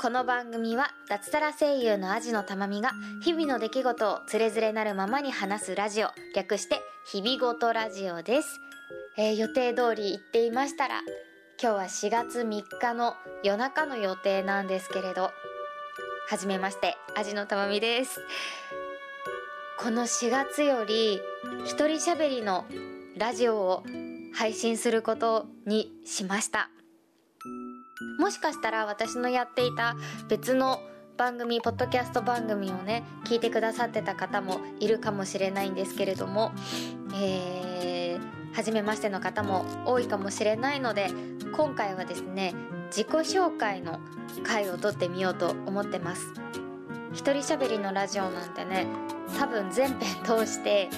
[0.00, 6.80] この番組は脱サラ声優のアジのたまみが日々の出来事をつれづれなるままに話すラジオ略して
[7.10, 8.60] 日々ごとラジオです、
[9.16, 11.00] えー予定通り行っていましたら
[11.60, 15.30] 今日は4月3日の夜中の予定なんですけれど
[16.28, 18.20] はじめましてアジのたまみです。
[19.78, 21.20] この4月より
[21.64, 22.64] 一人喋りの
[23.18, 23.84] ラジオを
[24.34, 26.70] 配信することにしました。
[28.18, 29.96] もしかしたら私のやっていた
[30.28, 30.80] 別の
[31.16, 36.52] 番組ポッドキャスト番組をね聞いてくださってた方もいるかもしれないんですけれども
[37.14, 41.08] えー、初めましての方も多いかもしれないので
[41.56, 42.54] 今回はですね
[42.88, 44.00] 自己紹介の
[44.44, 46.32] 回を撮ってみようと思ってます。
[47.12, 48.86] 一人喋りのラジオなんてね
[49.38, 50.90] 多分全編通して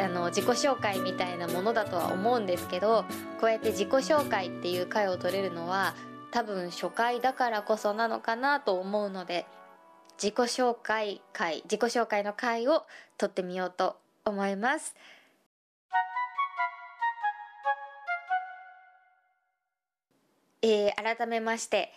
[0.00, 3.04] あの自己紹介みたいなものだとは思うんですけど
[3.40, 5.94] こうやって自己紹介っていう回を取れるのは
[6.30, 9.46] 多分初回だからこそなのかなと思うので
[10.22, 12.84] 自己紹介回自己紹介の回を
[13.18, 14.94] 取ってみようと思います。
[20.62, 21.92] えー改めまして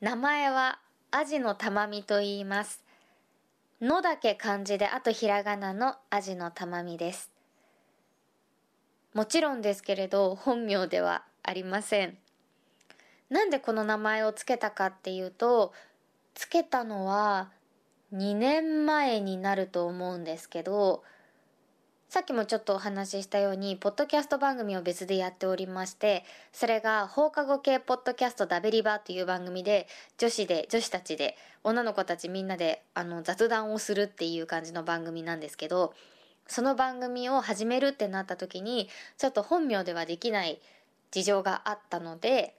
[0.00, 0.78] 名前は
[1.10, 2.81] アジのたまみと言います。
[3.82, 7.32] のだけ漢字であとひらがなのアジのたまみです。
[9.12, 12.16] もちろんですけれど本名ではありません。
[13.28, 15.72] なんでこの名前をつけたかっていうと
[16.34, 17.50] つけたのは
[18.14, 21.02] 2年前になると思うんですけど
[22.12, 29.88] さっきもちょっとお話ししたようにポッドキャスト番組を別でやっておりましてそれが放課後系ポッドキャストダベリバという番組で
[30.18, 35.94] 女子で女子たちで女の子たちみんなであの雑談をするっていう感じの番組なんですけど
[36.46, 40.60] その番組を始めるってなった時にちょっと本名ではできない
[41.12, 42.54] 事情があったので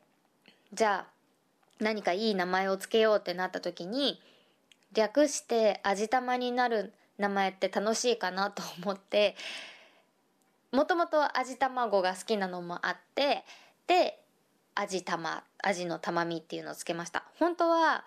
[0.73, 1.11] じゃあ
[1.79, 4.19] 何かいい名前をつけようってなった時に
[4.95, 9.35] 略して味玉になる名前って楽しいかなと思って
[10.71, 13.43] もともと味卵が好きなのもあって
[13.87, 14.19] で
[14.75, 17.23] 味玉味の玉みっていうのをつけました。
[17.39, 18.03] 本当は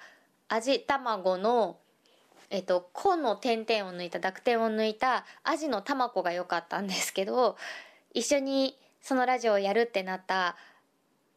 [0.48, 1.78] 味卵の
[2.48, 7.56] えっと、子の点々を抜いた濁点を抜いたアジの卵が良かったんですけど
[8.14, 10.56] 一緒にそのラジオをやるってなった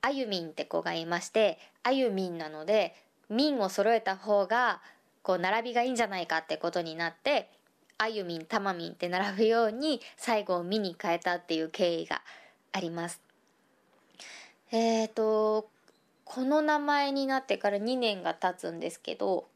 [0.02, 2.96] あゆみんって子がいましてあゆみんなので
[3.29, 4.81] みんを揃えた方が
[5.24, 7.50] こう並びがいいんじゃないかってことになって
[7.99, 12.21] あゆみんたまみんって並ぶように最後をみに変えたっていう経緯が
[12.71, 13.21] あります。
[14.71, 15.69] えっ、と
[16.23, 19.47] この名前になってから2年が経つんですけど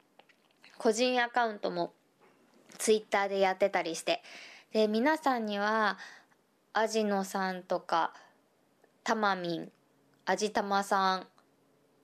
[0.77, 1.93] 個人アカウントも
[2.79, 4.21] ツイッターでやってたりして
[4.73, 5.97] で皆さんには
[6.73, 8.11] アジノさんとか
[9.03, 9.71] たまみん
[10.25, 11.27] あじたまさん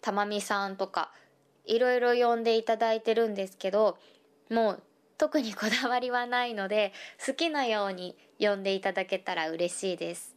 [0.02, 1.12] たまみさんとか
[1.66, 3.98] いろいろ呼んでいただいてるんですけど
[4.50, 4.84] もう
[5.20, 6.94] 特にこだわりはないので
[7.24, 10.36] 好きなように呼んでいただけたら嬉しいです。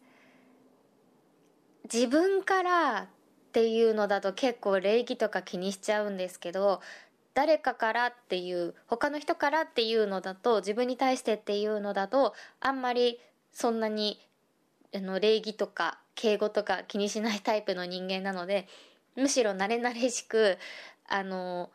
[1.85, 3.07] 自分からっ
[3.53, 6.81] ていうのだと結構礼儀とか気にしちゃうんですけど
[7.35, 13.21] 誰かからっていう他の人からっていうのだと自分に対してっていうのだとあんまり
[13.53, 14.19] そんなに
[14.95, 18.67] あの礼儀とか敬語とか気にしないタイプの人間なので
[19.17, 20.59] むしろ慣れ慣れしく
[21.09, 21.71] あの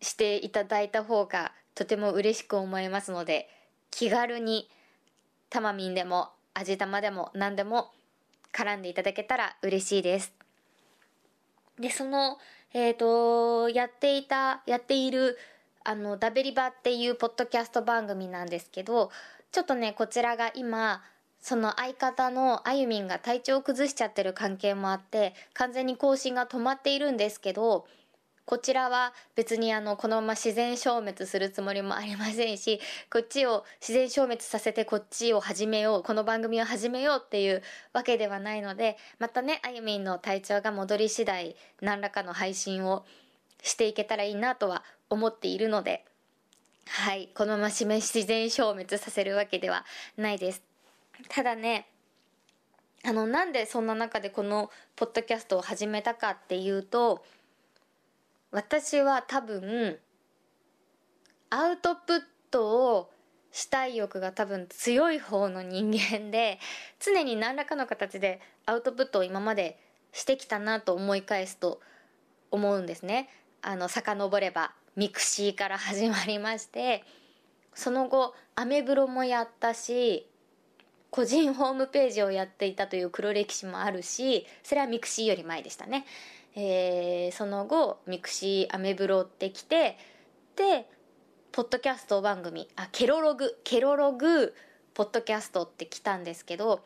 [0.00, 3.48] していただいた方がとても嬉しく思いますので
[3.90, 4.68] 気軽に
[5.50, 7.90] たまみんでも味玉でも何でも
[8.52, 10.32] 絡んでいただけたら嬉しいです。
[11.78, 12.38] でその
[12.72, 15.38] えっ、とやっていたやっている
[15.84, 19.10] あのダベリバっていうポッドキャスト番組なんですけど
[19.52, 21.02] ちょっとねこちらが今
[21.40, 27.86] その相方のあゆみんが体調を崩しちゃってる関係もあって完全に更新が止まっているんですけど
[28.46, 32.78] こちらは別にあのこのまま自然消滅するつもりもありませんし
[33.10, 37.62] こっちを自然消滅させてこっちを始めようこの番組を始めようっていう
[37.94, 43.06] わけではないのでまたねあゆみんの体調が戻り次第何らかの配信を
[43.62, 46.04] していけたらいいなとは思っているので
[46.86, 49.86] はいこのまま自然消滅させるわけでは
[50.18, 50.62] ないです。
[51.28, 51.86] ただね
[53.06, 57.22] あのなんでそんな中でこのポッドキャストを始めたかっていうと
[58.54, 59.98] 私は多分
[61.50, 62.20] アウトプッ
[62.52, 63.10] トを
[63.50, 66.60] したい欲が多分強い方の人間で
[67.00, 69.80] 常に何らかの形でアウトプットを今まで
[70.12, 71.80] してきたなと思い返すと
[72.52, 73.28] 思うんですね。
[73.60, 77.02] あの遡ればミクシーから始まりまして
[77.74, 80.28] その後アメブロもやったし
[81.10, 86.04] 個人ホームページをやっていたという黒歴史もあるしそれはミクシーより前でしたね、
[86.56, 89.98] えー、その後ミクシーアメブロってきて
[90.56, 90.88] で
[91.52, 94.54] ポッドキャスト番組あケロログケロログ
[94.94, 96.84] ポッドキャストって来たんですけど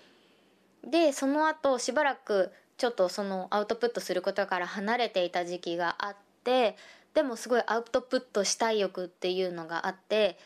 [0.84, 6.76] でその後しばらくちょっとそのアウトプットすることから離れていた時期があって
[7.12, 10.38] でもすごいアウトプットしたい欲っていうのがあって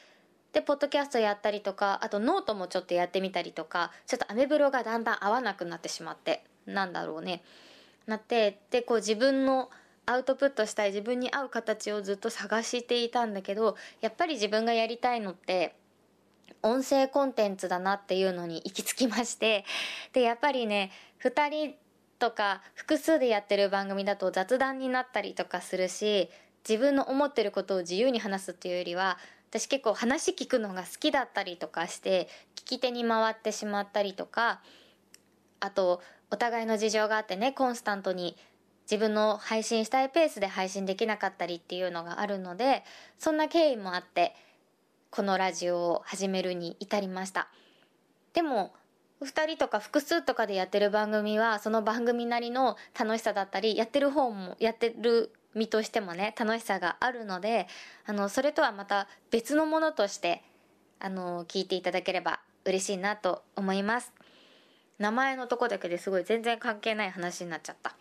[0.52, 7.42] でポッドキャストやったりとかあとノートもちょっとやってみたりとかちょっとアメブロがだんだん合わなくなってしまってなんだろうね。
[8.06, 9.70] なってでこう自分の
[10.06, 15.76] アウトプットしたい自分に合う形をずっと探していたんだけどやっぱり自分がやりたいのって
[16.62, 19.64] 音声コンテンツだなっていうのに行き着きまして
[20.12, 20.90] でやっぱりね
[21.22, 21.74] 2人
[22.18, 26.30] とか複数でやってる番組だと雑談になったりとかするし
[26.68, 29.18] 自分の思ってることを自由に話すっていうよりは
[29.50, 34.60] 私結構話聞くのが好きだったりとかして聞き手に回ってしまったりとか
[35.60, 36.00] あと
[36.32, 38.36] お互いの事情があってねコンスタントに
[38.90, 42.82] 自分の配信したいペースで配信できなかったりっていうのがあるので
[43.18, 44.34] そんな経緯もあって
[45.10, 47.48] このラジオを始めるに至りました。
[48.32, 48.72] でも
[49.20, 57.68] 2人とか複数とかでやってる番組はその番組なりの楽しさだったりやってる方もやってる身としてもね楽しさがあるので
[58.06, 60.42] あのそれとはまた別のものとして
[60.98, 64.12] あの聞いていただければ嬉しいなと思います。
[64.98, 67.94] 名前のとこだけですごい全然関係ない話になっちゃった。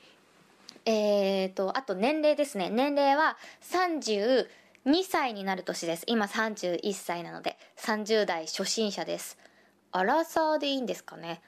[0.85, 2.69] えーとあと年齢ですね。
[2.69, 4.45] 年齢は32
[5.03, 6.03] 歳になる年です。
[6.07, 9.37] 今31歳なので30代初心者です。
[9.91, 11.41] アラサーでいいんですかね。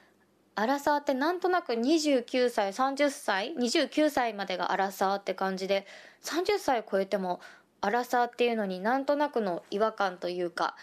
[0.55, 5.87] アラサーってなんとなく29歳30歳29歳までがアラサーって感じで
[6.23, 7.39] 30歳超えても
[7.81, 10.75] アラサーっていうのになんとなくの違和感というか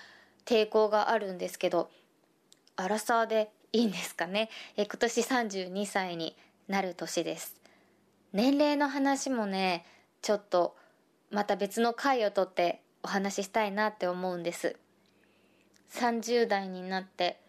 [0.45, 1.89] 抵抗があるんですけど
[2.75, 4.51] アラサーでいいんですかね。
[4.77, 6.37] え今年32歳に
[6.69, 7.57] なる年です。
[8.33, 9.85] 年齢の話もね
[10.23, 10.77] ちょっと
[11.31, 14.77] また別の回をとってお話ししたいなって思うんです。
[15.93, 17.41] 30代になって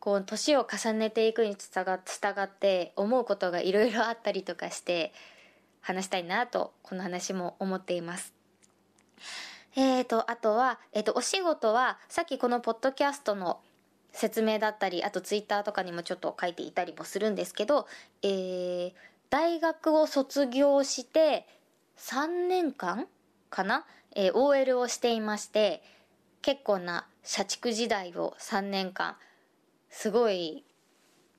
[0.00, 5.12] こう年を重ねていくにつたが従って思うことがいろいろあったりとかして
[5.80, 8.34] 話したいなとこの話も思っています。
[9.76, 13.60] えーとあとは、えーと、お仕事はさっきこのポッドキャストの
[14.12, 17.86] 説明だったりあとツイッターとかにもちょっと書いていたりもするんですけど、
[18.22, 18.92] えー、
[19.30, 21.46] 大学を卒業して
[21.98, 23.06] 3年間
[23.50, 23.86] かな、
[24.16, 25.82] えー、OL をしていまして
[26.42, 29.16] 結構な社畜時代を3年間
[29.90, 30.64] すごい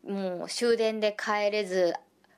[0.08, 1.94] もう終電で帰れず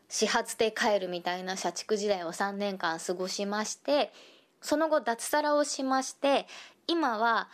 [0.09, 4.11] 始発で帰るみたいな社畜時代を3年間過ごしまして
[4.61, 6.47] その後脱サラをしまして
[6.87, 7.49] 今は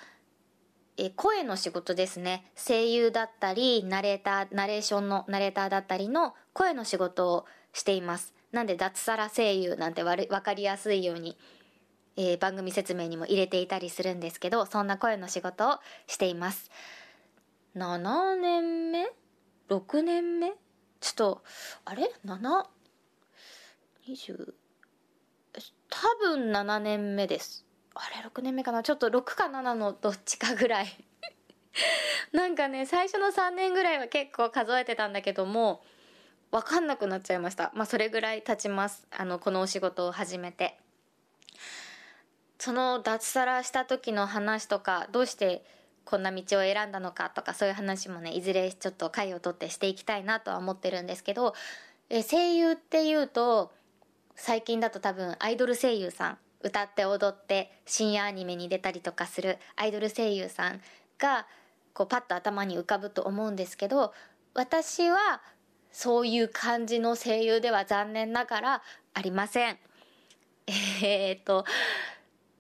[1.02, 2.52] え声の仕事ですね。
[2.56, 8.34] 声優だったりナレーターナレーションのナレーターだったりの声の仕事をしています。
[8.52, 11.38] なんで脱サラ声優なんて分かりやすいように
[12.22, 16.70] えー、番組説明にも入れていたりするんですけどそんな声の仕事をしています。
[17.78, 19.10] 7年目
[19.70, 20.52] ？6年目？
[21.00, 21.44] ちょっと
[21.86, 22.66] あれ？7?
[24.06, 24.54] 20
[25.90, 27.66] 多分7年目です。
[27.96, 28.84] あれ6年目かな？
[28.84, 30.88] ちょっと6か7のどっちかぐらい。
[32.32, 35.84] なんかね最初の3年ぐらいは結構数えてたんだけども
[36.52, 37.72] 分かんなくなっちゃいました。
[37.74, 39.08] まあそれぐらい経ちます。
[39.12, 40.80] あのこのお仕事を始めて。
[42.60, 45.64] その脱サラした時の話とかどうして
[46.04, 51.54] こんな道を選んだのかとかそういう話もねいずれちょっと回を取ってしていきたいなとは思ってるんですけど
[52.10, 53.72] え声優っていうと
[54.36, 60.82] 最近だと多分アイドル声優さん歌って踊って深夜アニメに出たりとかするアイドル声優さん
[61.18, 61.48] が
[61.94, 64.14] こうパッと頭に浮かぶと思うんですけど
[64.54, 65.42] 私は
[65.92, 68.82] そういう感じの声優では残念ながら
[69.14, 69.78] ありません。
[71.02, 71.66] えー、っと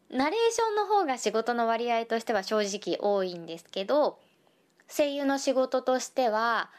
[0.09, 4.19] ナレーションの方が仕事の割合としては正直多いんですけど
[4.87, 6.71] 声優の仕事としては、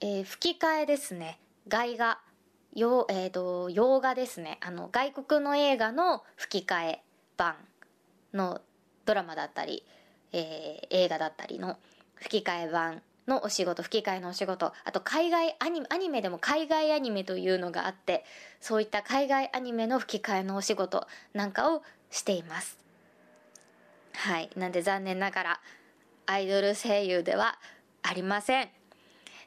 [0.00, 1.38] えー、吹き替えですね
[1.68, 2.18] 外画
[2.74, 4.58] よ、えーと、洋画ですね。
[4.60, 7.02] あの外国の映画の吹き替え
[7.36, 7.56] 版
[8.32, 8.60] の
[9.04, 9.84] ドラマだったり、
[10.32, 11.78] えー、映画だったりの
[12.16, 18.24] 吹き替え版のお仕事吹き替えのお仕事あと海外アニメアニメでも海外アニメというのがあって
[18.60, 22.78] そういった海外アニメの吹き替えのお仕事なんかをしています。
[24.12, 24.50] はい。
[24.56, 25.60] なんで残念ながら
[26.26, 27.58] アイドル声優では
[28.02, 28.68] ありません。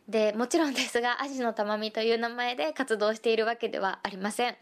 [0.07, 4.57] でもちろん ですがアジのたまみという名前で活動しているわけではありません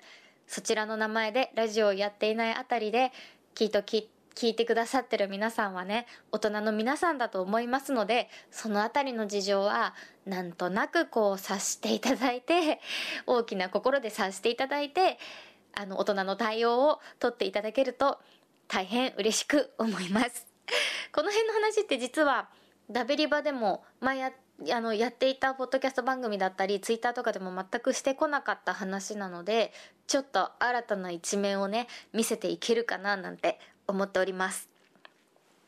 [0.47, 3.11] そちらの名前でラジオをやっていないあたりで
[3.53, 12.81] きっとき聞いてくださってる皆さんはね、大人の皆さんだと思いますので、そのあたりの事情は、なんとなくこう察していただいて、
[13.25, 15.17] 大きな心で察していただいて、
[15.73, 18.19] あの、大人の対応をとっていただけると、
[18.67, 20.47] 大変嬉しく思います。
[21.13, 22.49] この辺の話って実は、
[22.89, 24.33] ダベリバでも前や
[24.71, 29.73] あのやっていたポッドキャスト番組だったりツイッターとかでも全くしてこなかった話なので
[30.07, 34.69] ちょっと新たな一面をね見せていけるかななんて思っております。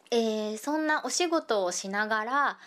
[0.10, 2.60] えー、そんなお仕事をしながら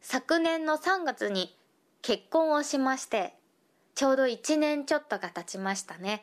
[0.00, 1.56] 昨年の3月に
[2.02, 3.34] 結婚をしまして
[3.94, 6.22] ちょうど1年ちょっとが経ちましたね。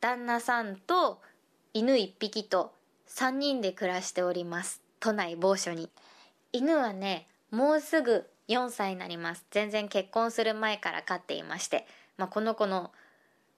[0.00, 1.20] 旦那さんと
[1.74, 2.72] 犬1匹と
[3.08, 4.80] 3人で暮らしております。
[5.00, 5.90] 都内某所に。
[6.52, 9.46] 犬はねもうすぐ4歳になります。
[9.50, 11.86] 全然結婚する前から飼っていまして、
[12.18, 12.90] まあ、この子の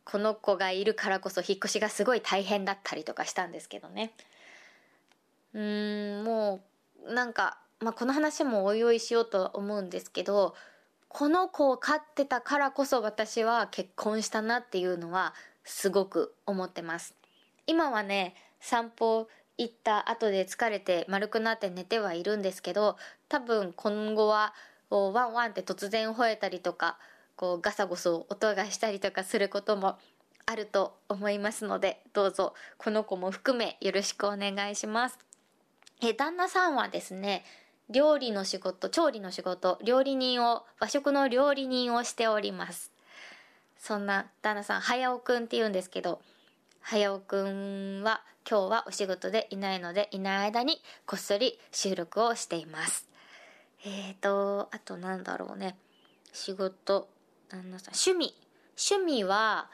[0.05, 4.13] この子がいるからこそ引っ越しがすごい大変だったりとかしたんですけどね。
[5.55, 6.61] うーんも
[7.07, 10.55] うなんか、まあ、この話もおいおいしようとは思うんですけど
[11.09, 15.35] この子を飼ってたからこそ私は結婚したなっていうのは
[15.65, 17.15] すごく思ってます。
[17.67, 22.97] 今はね散歩行った後で疲れて丸くなって寝てはいるんですけど
[23.29, 24.55] 多分今後は
[24.93, 26.99] こうワンワンって突然吠えたりとか
[27.35, 29.97] こうガサゴソ音がしたりとかすることも
[30.45, 35.19] あると思いますのでどうぞこの子も含めよろしくお願いします。
[36.03, 37.43] え旦那さんはですね
[37.89, 42.93] 料理の仕事調理の仕事料理人を和食の料理人をしております。
[43.79, 46.21] そんな旦那さん早尾くんって言うんですけど
[46.83, 53.11] 早尾くんは今日はお仕事でいないのでいない間にこっそり収録をしています。
[53.85, 55.77] えーとあとなんだろうね。
[56.33, 57.09] 仕事。
[57.49, 58.35] 旦那さん趣味。
[58.79, 59.69] 趣味は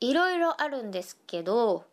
[0.00, 1.84] いろいろあるんですけど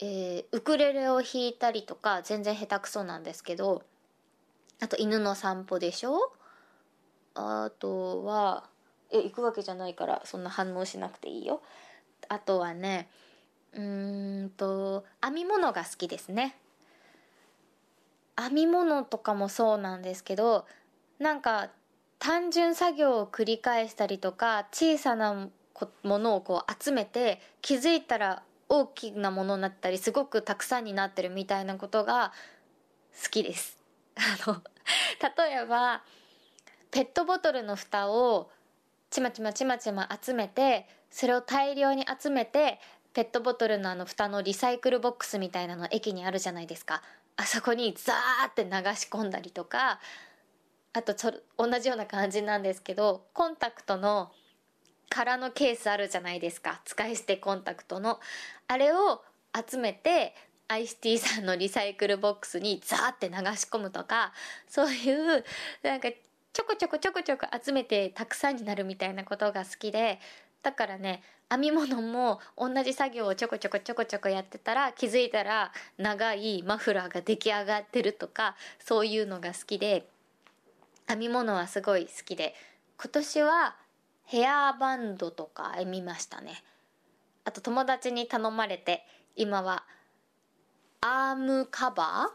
[0.00, 3.84] えー、ウクレレを弾いたりとか全然下手くそなんですけど
[4.80, 6.32] あと犬の散歩でしょ？
[7.36, 8.64] あとは
[9.12, 11.62] え行くわけじゃないからそんな反応しなくていいよ。
[12.28, 13.08] あとはね
[13.72, 16.58] うーんと編み物が好きですね。
[18.40, 20.66] 編み物とかもそうなんですけど
[21.18, 21.70] なんか
[22.18, 25.50] 単純作業を繰り返したりとか小さな
[26.02, 32.32] ものをこう集めて気づいたら大きなものになったりすごくたくさんになってるみたいなことが
[33.22, 33.78] 好きです。
[34.16, 34.62] あの
[35.36, 36.02] 例えば
[36.90, 38.50] ペットボトルの蓋を
[39.10, 42.80] ちまちまちまちま集めてそれを大量に集めて
[43.12, 47.02] ペットボトルのあの蓋のリサイクルボックスみたいなの駅にあるじゃないですか
[47.36, 50.00] あそこにザーって流し込んだりとか
[50.92, 54.30] あとちょ同じような感じなんですけどコンタクトの
[55.10, 56.80] 空のケースあるじゃないですか。
[56.84, 58.18] 使い捨てコンタクトの。
[58.66, 59.22] あれを
[59.54, 60.34] 集めて
[60.66, 64.32] アイスティーさんのリサイクルボックスにザーって流し込むとか
[64.66, 65.44] そういう
[65.82, 66.08] なんか
[66.52, 70.18] ちょこちょこちょこちょこ集めてたくさんになるみたいなことが好きで
[70.62, 80.06] だからね編み物も同じ作業をちょこちょこちょこちょこやってたら気づいたら長いマフラーが出来上がってるとかそういうのが好きで
[81.06, 82.54] 編み物はすごい好きで
[82.98, 83.76] 今年は
[84.24, 86.62] ヘアバンドとか編みましたね。
[87.44, 89.04] あと友達に頼まれて
[89.36, 89.84] 今は
[91.02, 92.34] アームカバーっ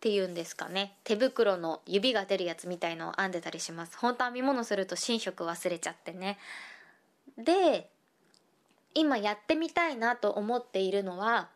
[0.00, 0.96] ていうんですかね。
[1.04, 3.96] 手袋の指が出るやつみたいのを編んでたりします。
[3.98, 6.38] 本当編み物すると寝食忘れちゃってね。
[7.36, 7.88] で
[8.94, 11.48] 今やってみたいなと思っているのは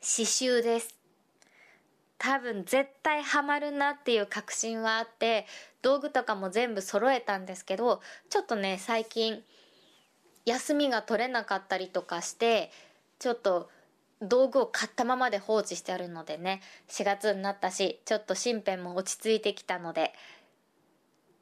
[0.00, 0.94] 刺繍です。
[2.18, 5.46] 多分絶対ハマるなっていう確信はあって
[5.80, 9.42] 道具とかも全部揃えたんですけどちょっとね最近
[10.44, 12.70] 休みが取れなかったりとかして
[13.18, 13.70] ちょっと
[14.20, 20.12] 道具を買ったままで放置してあるのでね4月になったしちょっと身辺も落ち着いてきたので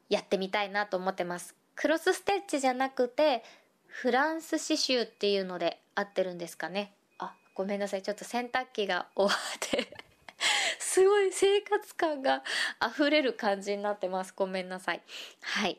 [0.07, 1.55] やってみたいなと思ってます。
[1.75, 3.43] クロスステッチじゃなくて
[3.89, 6.93] フランス刺繍っていうので合ってるんですかね？
[7.17, 9.91] あごめんなさいちょっと洗濯機が終わって
[10.79, 12.43] すごい生活感が
[12.81, 14.33] 溢れる感じになってます。
[14.35, 15.01] ごめんなさい。
[15.41, 15.77] はい。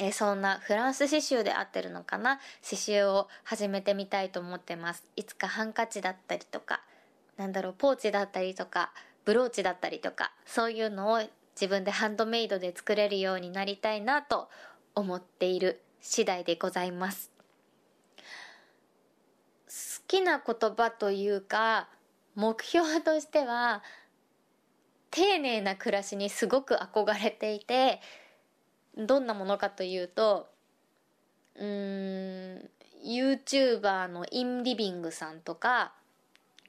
[0.00, 2.36] えそんなフランス刺繍で合ってるのかな？
[2.62, 5.04] 刺繍を始めてみたいと思ってます。
[5.16, 6.82] いつかハンカチだったりとか、
[7.36, 8.92] なんだろう、ポーチだったりとか、
[9.24, 11.22] ブローチだったりとか、そういうのを
[11.54, 14.48] 自分でハンドメイドで作れるようになりたいなと
[14.94, 17.30] 思っている次第でございます。
[19.66, 19.72] 好
[20.06, 21.88] きな言葉というか、
[22.34, 23.82] 目標としては
[25.10, 28.00] 丁寧な暮らしにすごく憧れていて
[28.96, 30.48] どんなものかというと
[31.56, 32.70] うーん
[33.04, 35.92] YouTuber のインリビングさんとか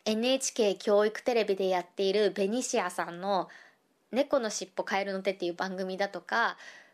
[0.06, 3.50] NHK 教育テレビでやっているベニシアさんの
[4.12, 6.58] 「猫のしっぽカエルの手」っていう番組だとか「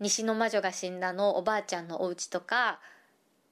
[0.00, 2.80] 西の魔女が死んだ」のおばあちゃんのお家とか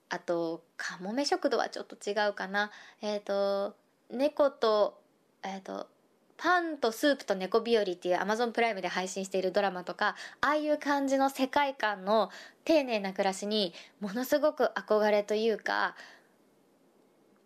[0.08, 2.70] あと「かもめ食堂」はちょっと違うかな。
[3.00, 3.76] えっ、ー、と
[4.10, 5.00] 猫と
[5.42, 5.88] えっ、ー、と
[6.36, 12.30] パンとスープと猫日和っていう Amazon プライムで配信しているドラマとかああいう感じの世界観の
[12.64, 15.96] 丁寧な暮らしにものすごく憧れというか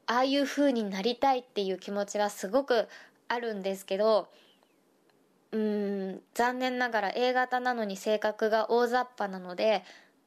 [0.07, 2.88] ああいう風になりたいっていう気持ちはすごく
[3.28, 4.28] あるんですけど
[5.52, 9.83] うん残念ながら A 型なのに性格が大雑把なので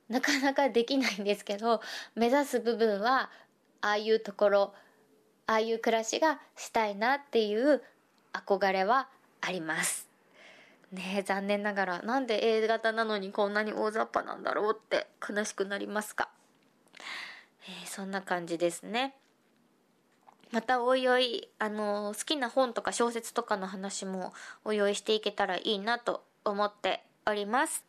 [0.10, 1.82] なかなかできないんですけど
[2.16, 3.30] 目指す部分は
[3.82, 4.74] ああいうところ
[5.48, 7.82] ああいう暮らしがしたいなっていう
[8.34, 9.08] 憧れは
[9.42, 10.10] あります。
[10.92, 16.30] ね残念ながらなんで A 型なのにこんなに大雑把なんだろうって悲しくなりますか、
[17.68, 19.16] えー、そんな感じですね。
[20.54, 24.34] またおいおいあの好きな本とか小説とかの話も
[24.64, 27.84] おいおいしていけたらいいなと思っております。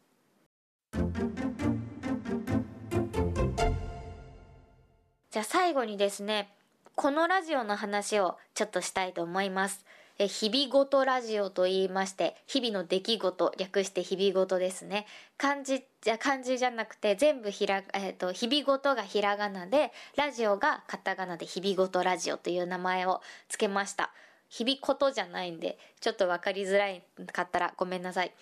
[5.30, 6.54] じゃあ最後にですね
[6.94, 9.84] このラジオの話をちょっとしたいと思います。
[10.18, 15.06] え日々ごとラジオと言いまして日々の出来事略して日々ごとですね。
[15.36, 24.12] 漢字じゃ漢字じゃなくて全部ひら、えーと、日々ごとがひらがなでラジオがカタカナで日々ごとラジオという名前を付けました。
[24.48, 27.02] 日々ことじゃないんでちょっと分かりづらい
[27.32, 28.32] かったらごめんなさい。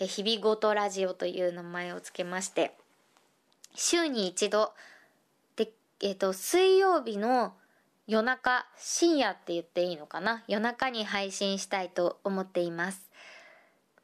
[0.00, 2.76] え日々ごとラジオという名前を付けまして
[3.76, 4.72] 週に一度
[5.54, 7.54] で、えーと水曜日の
[8.06, 10.44] 夜中深夜って言っていいのかな？
[10.46, 13.08] 夜中に配信したいと思っています。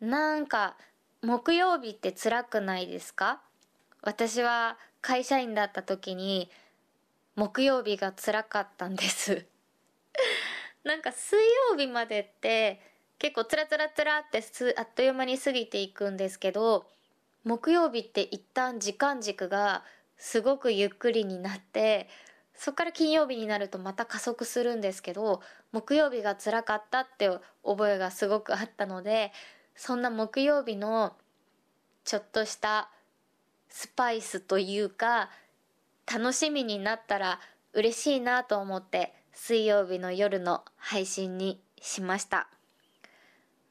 [0.00, 0.76] なんか
[1.22, 3.42] 木曜日って辛くないですか？
[4.02, 6.50] 私は会社員だった時に
[7.36, 9.46] 木曜日が辛かったんです。
[10.82, 11.38] なんか水
[11.70, 12.80] 曜日までって
[13.18, 16.86] 結構つらつらつらってすあっという間に過ぎていくんですけど
[17.44, 19.84] 木曜日って一旦時間軸が
[20.16, 22.08] すごくゆっくりになって
[22.60, 25.40] そっから金曜日になるとまた加速するんですけど
[25.72, 27.30] 木曜日が辛かったって
[27.64, 29.32] 覚えがすごくあったので
[29.74, 31.14] そんな木曜日の
[32.04, 32.90] ちょっとした
[33.70, 35.30] スパイスというか
[36.06, 37.40] 楽しみになったら
[37.72, 42.46] 嬉しいなと思って水曜日の夜の配信にしました。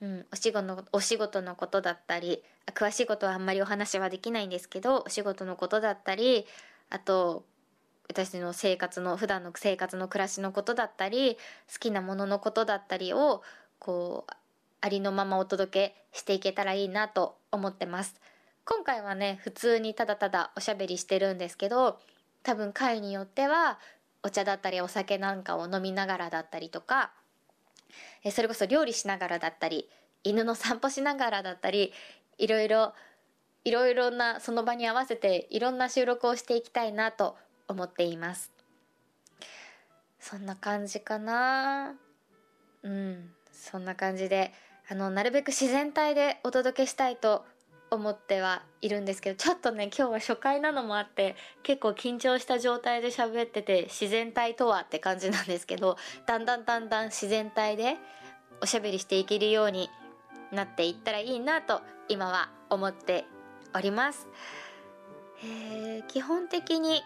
[0.01, 2.41] うん、お仕事のお仕事のことだったり
[2.73, 6.47] 詳しいことはあんまりお話はできないんですけどお仕事のことだったり
[6.89, 7.43] あと
[8.09, 11.37] 私の生活の普段の生活の暮らしのことだったり
[11.71, 13.43] 好きなもののことだったりを
[13.77, 14.33] こう
[14.81, 18.19] ありのままお届けしていけたらいいなと思ってます。
[18.65, 21.99] 今回はね普通にただただおしゃべりしてるんですけど
[22.43, 23.79] 多分回によっては
[24.23, 27.11] お茶だったりお酒なんかを飲みながらだったりとか
[28.31, 29.89] それこそ料理しながらだったり
[30.23, 31.93] 犬の散歩しながらだったり
[32.37, 32.93] いろいろ
[33.65, 37.37] いろいろなその場に合わせていろんな収録をしていきたいなと
[37.69, 38.51] 思っています。
[40.19, 41.95] そんな感じかな。
[42.83, 43.31] うん。
[43.53, 44.51] そんな感じで
[44.89, 47.45] あのなるべく自然体でお届けしたいと
[47.91, 57.97] 思ってはいるんですけどちょっとね今日は初回なのもあって結構緊張した状態で喋ってて自然体とはって感じなんですけどだんだんだんだん自然体で
[58.61, 59.89] おしゃべりしていけるように
[60.51, 63.25] なっていったらいいなと今は思って
[63.75, 64.27] おります。
[65.43, 67.01] えー、基本的に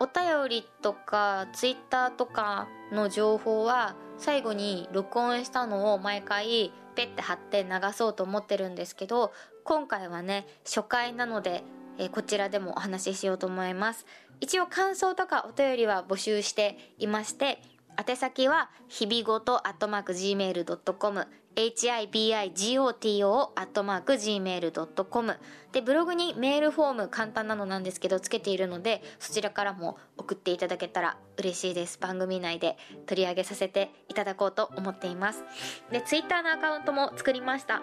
[0.00, 9.32] お便りとか Twitter とかの情報は最後に録音したのを毎回ペッて貼って流そうと思ってるんですけど
[9.64, 11.62] 今回はね初回なので、
[11.98, 14.06] えー、こちらでもお話ししようと思います。
[14.40, 17.60] 一応感想とかお便りは募集していまして
[17.98, 25.36] 宛先は日々ごとアットマーク gmail.com hibigoto アットマーク gmail.com
[25.72, 31.98] で、ブログにメールフォーム簡単なのなんですけどつけているので、そちらからも送っていただけたら嬉しいです。
[31.98, 35.42] 番組内で取り上げさせていただこうと思っています。
[35.90, 37.82] で、ツイッターのアカウントも作りました。